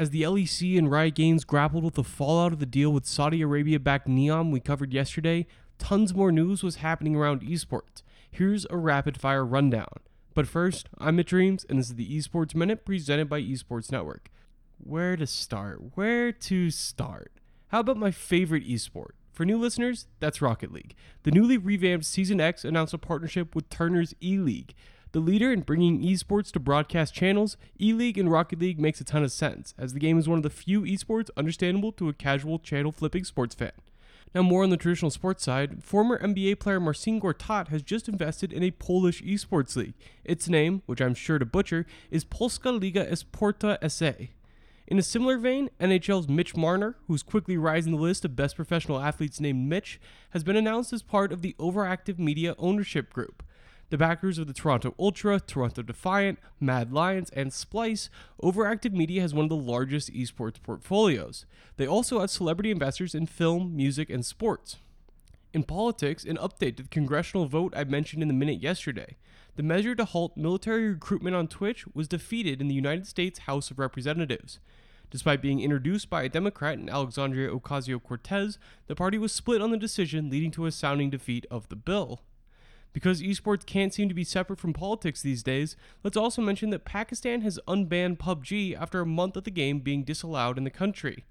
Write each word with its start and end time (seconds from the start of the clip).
As 0.00 0.08
the 0.08 0.22
LEC 0.22 0.78
and 0.78 0.90
Riot 0.90 1.14
Games 1.14 1.44
grappled 1.44 1.84
with 1.84 1.92
the 1.92 2.02
fallout 2.02 2.54
of 2.54 2.58
the 2.58 2.64
deal 2.64 2.90
with 2.90 3.04
Saudi 3.04 3.42
Arabia 3.42 3.78
backed 3.78 4.08
Neom 4.08 4.50
we 4.50 4.58
covered 4.58 4.94
yesterday, 4.94 5.46
tons 5.78 6.14
more 6.14 6.32
news 6.32 6.62
was 6.62 6.76
happening 6.76 7.14
around 7.14 7.42
esports. 7.42 8.00
Here's 8.30 8.66
a 8.70 8.78
rapid 8.78 9.20
fire 9.20 9.44
rundown. 9.44 9.98
But 10.32 10.48
first, 10.48 10.88
I'm 10.96 11.16
Mitch 11.16 11.32
Reams, 11.32 11.66
and 11.68 11.78
this 11.78 11.88
is 11.88 11.96
the 11.96 12.16
Esports 12.16 12.54
Minute 12.54 12.86
presented 12.86 13.28
by 13.28 13.42
Esports 13.42 13.92
Network. 13.92 14.30
Where 14.78 15.18
to 15.18 15.26
start? 15.26 15.94
Where 15.96 16.32
to 16.32 16.70
start? 16.70 17.32
How 17.68 17.80
about 17.80 17.98
my 17.98 18.10
favorite 18.10 18.66
esport? 18.66 19.10
For 19.34 19.44
new 19.44 19.58
listeners, 19.58 20.06
that's 20.18 20.40
Rocket 20.40 20.72
League. 20.72 20.94
The 21.24 21.30
newly 21.30 21.58
revamped 21.58 22.06
Season 22.06 22.40
X 22.40 22.64
announced 22.64 22.94
a 22.94 22.98
partnership 22.98 23.54
with 23.54 23.68
Turner's 23.68 24.14
E 24.22 24.38
League. 24.38 24.72
The 25.12 25.20
leader 25.20 25.50
in 25.52 25.62
bringing 25.62 26.02
esports 26.02 26.52
to 26.52 26.60
broadcast 26.60 27.12
channels, 27.14 27.56
E 27.80 27.92
League 27.92 28.16
and 28.16 28.30
Rocket 28.30 28.60
League 28.60 28.78
makes 28.78 29.00
a 29.00 29.04
ton 29.04 29.24
of 29.24 29.32
sense, 29.32 29.74
as 29.76 29.92
the 29.92 29.98
game 29.98 30.20
is 30.20 30.28
one 30.28 30.38
of 30.38 30.44
the 30.44 30.50
few 30.50 30.82
esports 30.82 31.30
understandable 31.36 31.90
to 31.92 32.08
a 32.08 32.12
casual 32.12 32.60
channel 32.60 32.92
flipping 32.92 33.24
sports 33.24 33.56
fan. 33.56 33.72
Now, 34.32 34.42
more 34.42 34.62
on 34.62 34.70
the 34.70 34.76
traditional 34.76 35.10
sports 35.10 35.42
side, 35.42 35.82
former 35.82 36.16
NBA 36.20 36.60
player 36.60 36.78
Marcin 36.78 37.20
Gortat 37.20 37.68
has 37.68 37.82
just 37.82 38.08
invested 38.08 38.52
in 38.52 38.62
a 38.62 38.70
Polish 38.70 39.20
esports 39.22 39.74
league. 39.74 39.94
Its 40.24 40.48
name, 40.48 40.82
which 40.86 41.00
I'm 41.00 41.14
sure 41.14 41.40
to 41.40 41.44
butcher, 41.44 41.86
is 42.12 42.22
Polska 42.22 42.70
Liga 42.70 43.04
Esporta 43.04 43.78
SA. 43.90 44.26
In 44.86 44.98
a 44.98 45.02
similar 45.02 45.38
vein, 45.38 45.70
NHL's 45.80 46.28
Mitch 46.28 46.56
Marner, 46.56 46.94
who's 47.08 47.24
quickly 47.24 47.56
rising 47.56 47.92
the 47.92 47.98
list 47.98 48.24
of 48.24 48.36
best 48.36 48.54
professional 48.54 49.00
athletes 49.00 49.40
named 49.40 49.68
Mitch, 49.68 50.00
has 50.30 50.44
been 50.44 50.56
announced 50.56 50.92
as 50.92 51.02
part 51.02 51.32
of 51.32 51.42
the 51.42 51.56
Overactive 51.58 52.20
Media 52.20 52.54
ownership 52.58 53.12
group. 53.12 53.42
The 53.90 53.98
backers 53.98 54.38
of 54.38 54.46
the 54.46 54.52
Toronto 54.52 54.94
Ultra, 55.00 55.40
Toronto 55.40 55.82
Defiant, 55.82 56.38
Mad 56.60 56.92
Lions, 56.92 57.28
and 57.30 57.50
Splyce, 57.50 58.08
Overactive 58.40 58.92
Media 58.92 59.20
has 59.20 59.34
one 59.34 59.46
of 59.46 59.48
the 59.48 59.56
largest 59.56 60.12
esports 60.14 60.62
portfolios. 60.62 61.44
They 61.76 61.88
also 61.88 62.20
have 62.20 62.30
celebrity 62.30 62.70
investors 62.70 63.16
in 63.16 63.26
film, 63.26 63.74
music, 63.74 64.08
and 64.08 64.24
sports. 64.24 64.76
In 65.52 65.64
politics, 65.64 66.24
an 66.24 66.36
update 66.36 66.76
to 66.76 66.84
the 66.84 66.88
congressional 66.88 67.46
vote 67.46 67.74
I 67.76 67.82
mentioned 67.82 68.22
in 68.22 68.28
the 68.28 68.34
minute 68.34 68.62
yesterday. 68.62 69.16
The 69.56 69.64
measure 69.64 69.96
to 69.96 70.04
halt 70.04 70.36
military 70.36 70.88
recruitment 70.90 71.34
on 71.34 71.48
Twitch 71.48 71.84
was 71.92 72.06
defeated 72.06 72.60
in 72.60 72.68
the 72.68 72.74
United 72.74 73.08
States 73.08 73.40
House 73.40 73.72
of 73.72 73.80
Representatives. 73.80 74.60
Despite 75.10 75.42
being 75.42 75.60
introduced 75.60 76.08
by 76.08 76.22
a 76.22 76.28
Democrat 76.28 76.78
in 76.78 76.88
Alexandria 76.88 77.50
Ocasio 77.50 78.00
Cortez, 78.00 78.56
the 78.86 78.94
party 78.94 79.18
was 79.18 79.32
split 79.32 79.60
on 79.60 79.72
the 79.72 79.76
decision, 79.76 80.30
leading 80.30 80.52
to 80.52 80.66
a 80.66 80.70
sounding 80.70 81.10
defeat 81.10 81.44
of 81.50 81.68
the 81.68 81.74
bill. 81.76 82.20
Because 82.92 83.22
esports 83.22 83.64
can't 83.64 83.94
seem 83.94 84.08
to 84.08 84.14
be 84.14 84.24
separate 84.24 84.58
from 84.58 84.72
politics 84.72 85.22
these 85.22 85.42
days, 85.42 85.76
let's 86.02 86.16
also 86.16 86.42
mention 86.42 86.70
that 86.70 86.84
Pakistan 86.84 87.42
has 87.42 87.60
unbanned 87.68 88.18
PUBG 88.18 88.76
after 88.80 89.00
a 89.00 89.06
month 89.06 89.36
of 89.36 89.44
the 89.44 89.50
game 89.50 89.78
being 89.78 90.02
disallowed 90.02 90.58
in 90.58 90.64
the 90.64 90.70
country. 90.70 91.24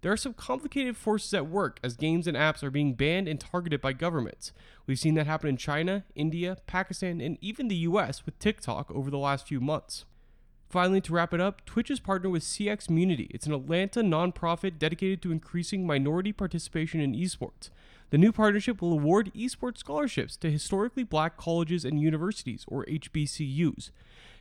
There 0.00 0.12
are 0.12 0.16
some 0.16 0.34
complicated 0.34 0.96
forces 0.96 1.34
at 1.34 1.48
work 1.48 1.80
as 1.82 1.96
games 1.96 2.26
and 2.26 2.36
apps 2.36 2.62
are 2.62 2.70
being 2.70 2.94
banned 2.94 3.26
and 3.26 3.40
targeted 3.40 3.80
by 3.80 3.94
governments. 3.94 4.52
We've 4.86 4.98
seen 4.98 5.14
that 5.14 5.26
happen 5.26 5.48
in 5.48 5.56
China, 5.56 6.04
India, 6.14 6.58
Pakistan, 6.66 7.20
and 7.20 7.36
even 7.40 7.68
the 7.68 7.76
US 7.76 8.24
with 8.24 8.38
TikTok 8.38 8.90
over 8.92 9.10
the 9.10 9.18
last 9.18 9.46
few 9.46 9.60
months. 9.60 10.04
Finally, 10.68 11.00
to 11.00 11.12
wrap 11.14 11.32
it 11.32 11.40
up, 11.40 11.64
Twitch 11.64 11.90
is 11.90 11.98
partnered 11.98 12.30
with 12.30 12.42
CXmunity. 12.42 13.28
It's 13.30 13.46
an 13.46 13.54
Atlanta 13.54 14.00
nonprofit 14.02 14.78
dedicated 14.78 15.22
to 15.22 15.32
increasing 15.32 15.86
minority 15.86 16.30
participation 16.30 17.00
in 17.00 17.14
esports. 17.14 17.70
The 18.10 18.18
new 18.18 18.32
partnership 18.32 18.82
will 18.82 18.92
award 18.92 19.32
esports 19.34 19.78
scholarships 19.78 20.36
to 20.38 20.50
historically 20.50 21.04
black 21.04 21.38
colleges 21.38 21.86
and 21.86 22.00
universities, 22.00 22.66
or 22.68 22.84
HBCUs. 22.84 23.90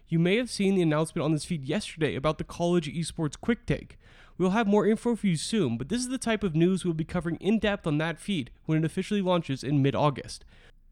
You 0.09 0.19
may 0.19 0.35
have 0.37 0.49
seen 0.49 0.75
the 0.75 0.81
announcement 0.81 1.23
on 1.23 1.31
this 1.31 1.45
feed 1.45 1.65
yesterday 1.65 2.15
about 2.15 2.37
the 2.37 2.43
college 2.43 2.93
esports 2.93 3.39
quick 3.39 3.65
take. 3.65 3.97
We'll 4.37 4.51
have 4.51 4.67
more 4.67 4.85
info 4.85 5.15
for 5.15 5.27
you 5.27 5.37
soon, 5.37 5.77
but 5.77 5.89
this 5.89 6.01
is 6.01 6.09
the 6.09 6.17
type 6.17 6.43
of 6.43 6.55
news 6.55 6.83
we'll 6.83 6.93
be 6.93 7.03
covering 7.03 7.37
in 7.37 7.59
depth 7.59 7.87
on 7.87 7.97
that 7.99 8.19
feed 8.19 8.51
when 8.65 8.77
it 8.77 8.85
officially 8.85 9.21
launches 9.21 9.63
in 9.63 9.81
mid 9.81 9.95
August. 9.95 10.43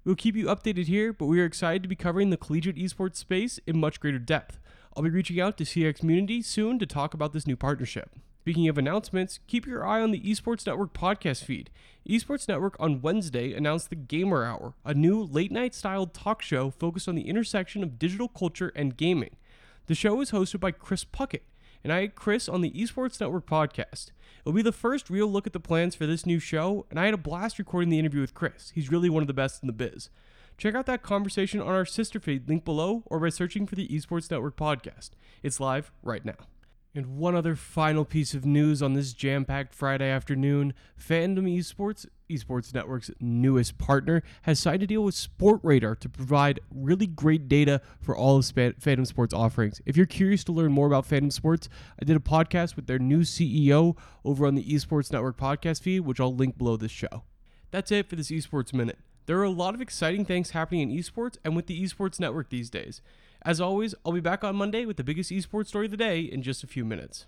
We'll 0.05 0.15
keep 0.15 0.35
you 0.35 0.45
updated 0.45 0.85
here, 0.85 1.11
but 1.11 1.25
we 1.25 1.41
are 1.41 1.45
excited 1.45 1.83
to 1.83 1.89
be 1.89 1.95
covering 1.95 2.29
the 2.29 2.37
collegiate 2.37 2.77
esports 2.77 3.17
space 3.17 3.59
in 3.65 3.79
much 3.79 3.99
greater 3.99 4.19
depth. 4.19 4.59
I'll 4.97 5.03
be 5.03 5.09
reaching 5.09 5.41
out 5.41 5.57
to 5.57 5.65
CXmunity 5.65 6.41
soon 6.41 6.79
to 6.79 6.85
talk 6.85 7.13
about 7.13 7.33
this 7.33 7.45
new 7.45 7.57
partnership. 7.57 8.11
Speaking 8.39 8.69
of 8.69 8.77
announcements, 8.77 9.41
keep 9.45 9.67
your 9.67 9.85
eye 9.85 10.01
on 10.01 10.11
the 10.11 10.21
Esports 10.21 10.65
Network 10.65 10.93
podcast 10.93 11.43
feed. 11.43 11.69
Esports 12.07 12.47
Network 12.47 12.77
on 12.79 13.01
Wednesday 13.01 13.51
announced 13.51 13.89
the 13.89 13.97
Gamer 13.97 14.45
Hour, 14.45 14.73
a 14.85 14.93
new 14.93 15.21
late 15.21 15.51
night 15.51 15.75
styled 15.75 16.13
talk 16.13 16.41
show 16.41 16.69
focused 16.69 17.09
on 17.09 17.15
the 17.15 17.27
intersection 17.27 17.83
of 17.83 17.99
digital 17.99 18.29
culture 18.29 18.71
and 18.73 18.95
gaming. 18.95 19.35
The 19.87 19.95
show 19.95 20.21
is 20.21 20.31
hosted 20.31 20.61
by 20.61 20.71
Chris 20.71 21.03
Puckett, 21.03 21.43
and 21.83 21.91
I 21.91 21.99
had 21.99 22.15
Chris 22.15 22.47
on 22.47 22.61
the 22.61 22.71
Esports 22.71 23.19
Network 23.19 23.45
podcast. 23.45 24.11
It'll 24.45 24.53
be 24.53 24.61
the 24.61 24.71
first 24.71 25.09
real 25.09 25.27
look 25.27 25.45
at 25.45 25.51
the 25.51 25.59
plans 25.59 25.93
for 25.93 26.05
this 26.05 26.25
new 26.25 26.39
show, 26.39 26.85
and 26.89 26.97
I 26.97 27.05
had 27.05 27.13
a 27.13 27.17
blast 27.17 27.59
recording 27.59 27.89
the 27.89 27.99
interview 27.99 28.21
with 28.21 28.33
Chris. 28.33 28.71
He's 28.73 28.89
really 28.89 29.09
one 29.09 29.23
of 29.23 29.27
the 29.27 29.33
best 29.33 29.61
in 29.61 29.67
the 29.67 29.73
biz. 29.73 30.09
Check 30.57 30.73
out 30.73 30.85
that 30.85 31.03
conversation 31.03 31.59
on 31.59 31.67
our 31.67 31.85
sister 31.85 32.19
feed, 32.19 32.47
link 32.47 32.63
below, 32.63 33.03
or 33.07 33.19
by 33.19 33.29
searching 33.29 33.67
for 33.67 33.75
the 33.75 33.87
Esports 33.89 34.31
Network 34.31 34.55
podcast. 34.55 35.11
It's 35.43 35.59
live 35.59 35.91
right 36.01 36.23
now. 36.23 36.35
And 36.97 37.17
one 37.17 37.35
other 37.35 37.57
final 37.57 38.05
piece 38.05 38.33
of 38.33 38.45
news 38.45 38.81
on 38.81 38.93
this 38.93 39.11
jam 39.11 39.43
packed 39.43 39.73
Friday 39.73 40.09
afternoon 40.09 40.73
Fandom 40.97 41.43
Esports, 41.43 42.05
Esports 42.29 42.73
Network's 42.73 43.11
newest 43.19 43.77
partner, 43.77 44.23
has 44.43 44.61
signed 44.61 44.81
a 44.81 44.87
deal 44.87 45.03
with 45.03 45.13
Sportradar 45.13 45.99
to 45.99 46.07
provide 46.07 46.61
really 46.73 47.05
great 47.05 47.49
data 47.49 47.81
for 47.99 48.15
all 48.15 48.37
of 48.37 48.45
Fandom 48.45 49.05
Sports 49.05 49.33
offerings. 49.33 49.81
If 49.85 49.97
you're 49.97 50.05
curious 50.05 50.45
to 50.45 50.53
learn 50.53 50.71
more 50.71 50.87
about 50.87 51.05
Fandom 51.05 51.33
Sports, 51.33 51.67
I 52.01 52.05
did 52.05 52.15
a 52.15 52.21
podcast 52.21 52.77
with 52.77 52.87
their 52.87 52.97
new 52.97 53.23
CEO 53.23 53.97
over 54.23 54.47
on 54.47 54.55
the 54.55 54.63
Esports 54.63 55.11
Network 55.11 55.35
podcast 55.35 55.81
feed, 55.81 55.99
which 55.99 56.21
I'll 56.21 56.33
link 56.33 56.57
below 56.57 56.77
this 56.77 56.91
show. 56.91 57.23
That's 57.71 57.91
it 57.91 58.09
for 58.09 58.15
this 58.15 58.31
Esports 58.31 58.73
Minute. 58.73 58.99
There 59.25 59.39
are 59.39 59.43
a 59.43 59.49
lot 59.49 59.73
of 59.73 59.81
exciting 59.81 60.23
things 60.25 60.51
happening 60.51 60.81
in 60.81 60.95
esports 60.95 61.37
and 61.43 61.55
with 61.55 61.65
the 61.65 61.81
Esports 61.81 62.19
Network 62.19 62.49
these 62.49 62.69
days. 62.69 63.01
As 63.41 63.59
always, 63.59 63.95
I'll 64.05 64.11
be 64.11 64.19
back 64.19 64.43
on 64.43 64.55
Monday 64.55 64.85
with 64.85 64.97
the 64.97 65.03
biggest 65.03 65.31
esports 65.31 65.67
story 65.67 65.85
of 65.85 65.91
the 65.91 65.97
day 65.97 66.21
in 66.21 66.43
just 66.43 66.63
a 66.63 66.67
few 66.67 66.85
minutes. 66.85 67.25